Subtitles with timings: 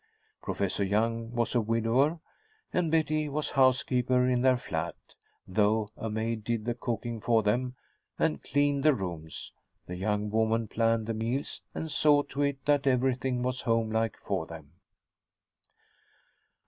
[0.41, 2.19] Professor Young was a widower,
[2.73, 4.95] and Betty was housekeeper in their flat;
[5.47, 7.75] though a maid did the cooking for them
[8.17, 9.53] and cleaned the rooms,
[9.85, 14.47] the young woman planned the meals and saw to it that everything was homelike for
[14.47, 14.71] them.